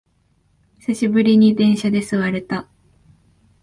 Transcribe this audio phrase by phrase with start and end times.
[0.79, 2.67] 久しぶりに電車で座れた